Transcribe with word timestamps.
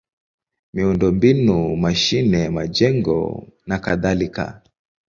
miundombinu: 0.73 1.59
mashine, 1.83 2.41
majengo 2.55 3.17
nakadhalika. 3.67 4.45